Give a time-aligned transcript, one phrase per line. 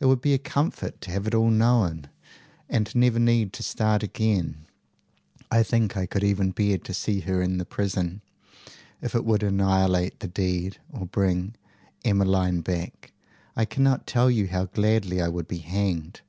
[0.00, 2.08] It would be a comfort to have it all known,
[2.68, 4.66] and never need to start again.
[5.52, 8.20] I think I could even bear to see her in the prison.
[9.00, 11.54] If it would annihilate the deed, or bring
[12.04, 13.12] Emmeline back,
[13.54, 16.22] I cannot tell you how gladly I would be hanged.